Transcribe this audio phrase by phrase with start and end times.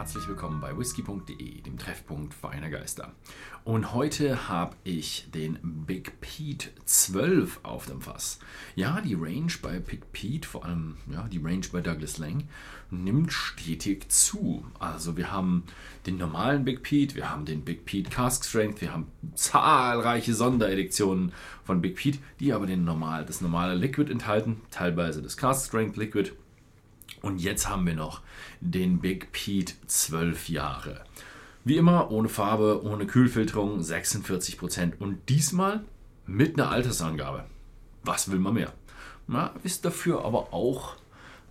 [0.00, 3.12] herzlich willkommen bei whisky.de, dem Treffpunkt feiner Geister.
[3.64, 8.38] Und heute habe ich den Big Pete 12 auf dem Fass.
[8.74, 12.44] Ja, die Range bei Big Pete, vor allem ja, die Range bei Douglas Lang,
[12.90, 14.64] nimmt stetig zu.
[14.78, 15.64] Also wir haben
[16.06, 21.32] den normalen Big Pete, wir haben den Big Pete Cask Strength, wir haben zahlreiche Sondereditionen
[21.62, 25.98] von Big Pete, die aber den normal, das normale Liquid enthalten, teilweise das Cask Strength
[25.98, 26.32] Liquid
[27.22, 28.22] und jetzt haben wir noch
[28.60, 31.04] den Big Pete 12 Jahre.
[31.64, 35.84] Wie immer ohne Farbe, ohne Kühlfilterung, 46% und diesmal
[36.26, 37.44] mit einer Altersangabe.
[38.02, 38.72] Was will man mehr?
[39.26, 40.96] Na, ist dafür aber auch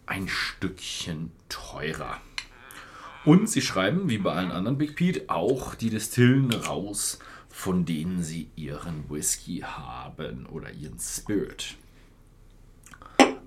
[0.05, 2.17] ein Stückchen teurer.
[3.26, 8.23] Und sie schreiben, wie bei allen anderen Big Pete, auch die Destillen raus, von denen
[8.23, 11.76] sie ihren Whisky haben oder ihren Spirit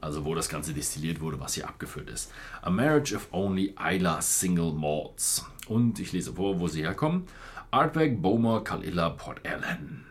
[0.02, 2.30] also wo das Ganze destilliert wurde, was hier abgefüllt ist.
[2.60, 5.46] A Marriage of Only Isla Single Malts.
[5.68, 7.24] Und ich lese vor, wo sie herkommen.
[7.70, 10.04] Artback, Bowmer, Kalilla, Port Ellen.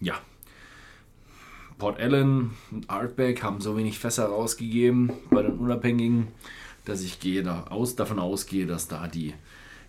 [0.00, 0.14] Ja.
[1.78, 6.28] Port Ellen und Artback haben so wenig Fässer rausgegeben bei den Unabhängigen,
[6.86, 9.34] dass ich gehe da aus, davon ausgehe, dass da die,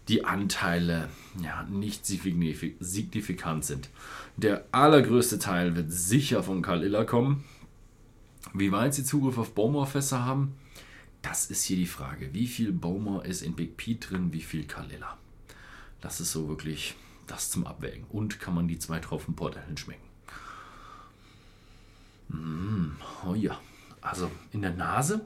[0.09, 1.07] die Anteile
[1.41, 3.89] ja, nicht signifikant sind.
[4.35, 7.45] Der allergrößte Teil wird sicher von Kalilla kommen
[8.53, 10.55] wie weit sie Zugriff auf Bowmore-Fässer haben,
[11.21, 12.33] das ist hier die Frage.
[12.33, 15.17] Wie viel Bowmore ist in Big Pete drin, wie viel Kalilla?
[16.01, 16.95] Das ist so wirklich
[17.25, 18.05] das zum Abwägen.
[18.09, 20.07] Und kann man die zwei Tropfen Port Ellen schmecken?
[22.29, 22.95] Mmh,
[23.27, 23.59] oh ja.
[24.01, 25.25] Also in der Nase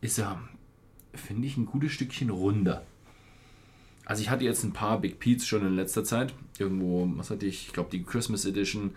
[0.00, 0.40] ist er,
[1.14, 2.84] finde ich, ein gutes Stückchen runder.
[4.04, 6.34] Also ich hatte jetzt ein paar Big Pete's schon in letzter Zeit.
[6.60, 7.68] Irgendwo, was hatte ich?
[7.68, 8.92] Ich glaube die Christmas Edition,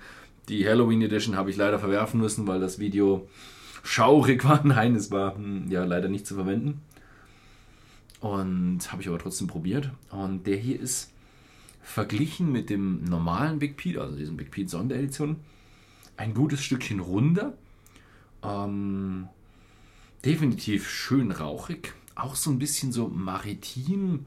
[0.49, 3.27] die Halloween Edition habe ich leider verwerfen müssen, weil das Video
[3.83, 4.65] schaurig war.
[4.65, 6.81] Nein, es war hm, ja leider nicht zu verwenden.
[8.19, 9.91] Und habe ich aber trotzdem probiert.
[10.09, 11.11] Und der hier ist
[11.81, 15.37] verglichen mit dem normalen Big Pete, also diesem Big Pete Sonderedition,
[16.15, 17.53] ein gutes Stückchen runder.
[18.41, 19.27] Ähm,
[20.23, 21.93] definitiv schön rauchig.
[22.15, 24.25] Auch so ein bisschen so maritim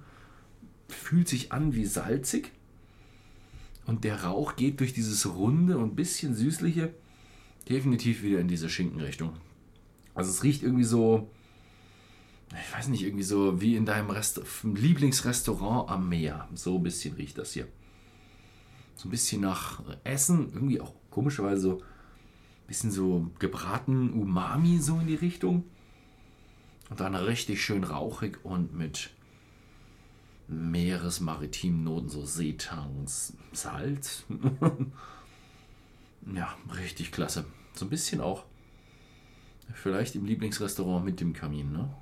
[0.89, 2.53] fühlt sich an wie salzig.
[3.87, 6.93] Und der Rauch geht durch dieses runde und bisschen süßliche
[7.69, 9.33] definitiv wieder in diese Schinkenrichtung.
[10.15, 11.31] Also es riecht irgendwie so,
[12.51, 16.49] ich weiß nicht, irgendwie so wie in deinem Rest Lieblingsrestaurant am Meer.
[16.55, 17.69] So ein bisschen riecht das hier.
[18.95, 24.99] So ein bisschen nach Essen, irgendwie auch komischerweise so ein bisschen so gebraten Umami so
[24.99, 25.65] in die Richtung.
[26.89, 29.11] Und dann richtig schön rauchig und mit
[30.49, 34.25] Meeresmaritimnoten, so Seetangs, Salz.
[36.35, 37.45] ja, richtig klasse.
[37.75, 38.45] So ein bisschen auch
[39.75, 41.93] vielleicht im Lieblingsrestaurant mit dem Kamin, ne?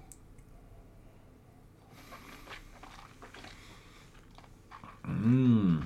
[5.06, 5.80] Mmh.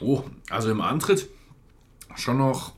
[0.00, 1.28] Oh, also im Antritt
[2.20, 2.74] schon noch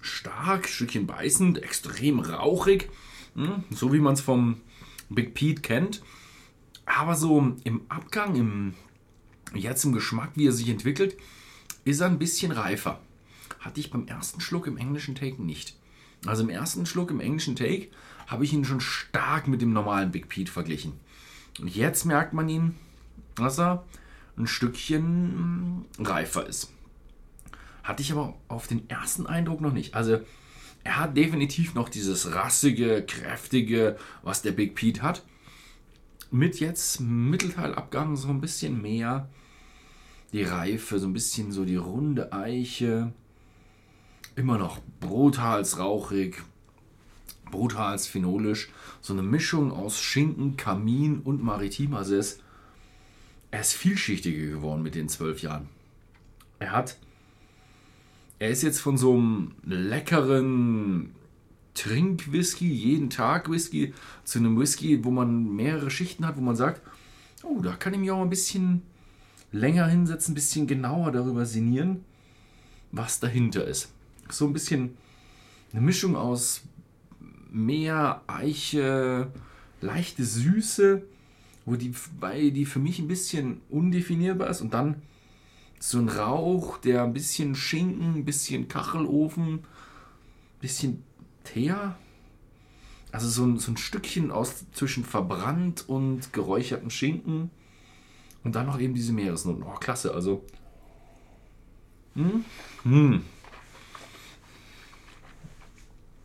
[0.00, 2.88] stark, Stückchen beißend, extrem rauchig,
[3.34, 4.60] hm, so wie man es vom
[5.08, 6.02] Big Pete kennt.
[6.84, 8.74] Aber so im Abgang, im,
[9.54, 11.16] jetzt im Geschmack, wie er sich entwickelt,
[11.84, 13.00] ist er ein bisschen reifer.
[13.60, 15.76] Hatte ich beim ersten Schluck im englischen Take nicht.
[16.24, 17.88] Also im ersten Schluck im englischen Take
[18.26, 20.92] habe ich ihn schon stark mit dem normalen Big Pete verglichen.
[21.60, 22.74] Und jetzt merkt man ihn,
[23.34, 23.84] dass er
[24.36, 26.72] ein Stückchen reifer ist.
[27.86, 29.94] Hatte ich aber auf den ersten Eindruck noch nicht.
[29.94, 30.18] Also
[30.82, 35.24] er hat definitiv noch dieses rassige, kräftige, was der Big Pete hat.
[36.32, 39.28] Mit jetzt Mittelteilabgang so ein bisschen mehr
[40.32, 43.12] die Reife, so ein bisschen so die runde Eiche.
[44.34, 46.42] Immer noch brutals rauchig,
[47.52, 48.68] brutals phenolisch.
[49.00, 51.94] So eine Mischung aus Schinken, Kamin und Maritim.
[51.94, 52.42] Also er ist,
[53.52, 55.68] er ist vielschichtiger geworden mit den zwölf Jahren.
[56.58, 56.96] Er hat
[58.38, 61.14] er ist jetzt von so einem leckeren
[61.74, 63.92] Trinkwhisky, jeden Tag Whisky,
[64.24, 66.82] zu einem Whisky, wo man mehrere Schichten hat, wo man sagt,
[67.42, 68.82] oh, da kann ich mich auch ein bisschen
[69.52, 72.04] länger hinsetzen, ein bisschen genauer darüber sinnieren,
[72.92, 73.92] was dahinter ist.
[74.30, 74.96] So ein bisschen
[75.72, 76.62] eine Mischung aus
[77.50, 79.28] Meer, Eiche,
[79.80, 81.02] leichte Süße,
[81.64, 85.02] wo die, bei die für mich ein bisschen undefinierbar ist und dann
[85.78, 89.64] so ein Rauch, der ein bisschen Schinken, ein bisschen Kachelofen, ein
[90.60, 91.04] bisschen
[91.44, 91.96] Teer.
[93.12, 97.50] Also so ein, so ein Stückchen aus zwischen verbrannt und geräucherten Schinken
[98.44, 99.62] Und dann noch eben diese Meeresnoten.
[99.62, 100.12] Oh, klasse.
[100.12, 100.44] Also.
[102.14, 102.44] Hm,
[102.82, 103.22] hm.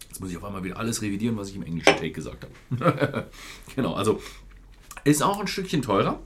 [0.09, 3.29] Jetzt muss ich auf einmal wieder alles revidieren, was ich im englischen Take gesagt habe.
[3.75, 4.21] genau, also
[5.03, 6.19] ist auch ein Stückchen teurer.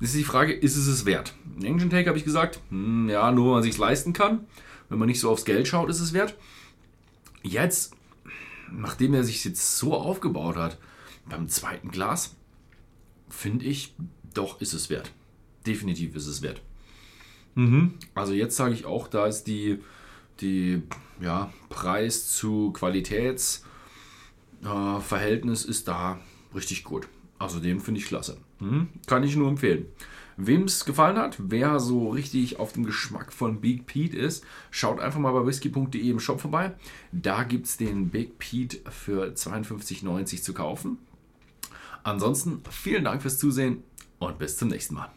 [0.00, 1.34] Das ist die Frage, ist es es wert?
[1.56, 4.46] Im englischen Take habe ich gesagt, hm, ja, nur wenn man sich leisten kann.
[4.88, 6.36] Wenn man nicht so aufs Geld schaut, ist es wert.
[7.42, 7.94] Jetzt,
[8.70, 10.78] nachdem er sich jetzt so aufgebaut hat,
[11.26, 12.36] beim zweiten Glas,
[13.28, 13.94] finde ich,
[14.34, 15.12] doch ist es wert.
[15.66, 16.60] Definitiv ist es wert.
[17.54, 17.94] Mhm.
[18.14, 19.78] Also jetzt sage ich auch, da ist die,
[20.40, 20.82] die
[21.20, 26.18] ja, Preis zu Qualitätsverhältnis äh, ist da
[26.54, 27.08] richtig gut.
[27.44, 28.38] Also den finde ich klasse.
[28.58, 28.88] Mhm.
[29.06, 29.84] Kann ich nur empfehlen.
[30.38, 34.98] Wem es gefallen hat, wer so richtig auf dem Geschmack von Big Pete ist, schaut
[34.98, 36.74] einfach mal bei whisky.de im Shop vorbei.
[37.12, 40.96] Da gibt es den Big Pete für 52,90 zu kaufen.
[42.02, 43.82] Ansonsten vielen Dank fürs Zusehen
[44.18, 45.10] und bis zum nächsten Mal.